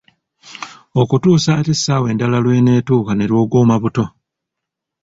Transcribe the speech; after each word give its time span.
Okutuusa 1.01 1.49
ate 1.57 1.71
essaawa 1.75 2.07
endala 2.11 2.37
lw’eneetuuka 2.43 3.11
ne 3.15 3.25
lwogooma 3.31 3.75
buto. 3.83 4.05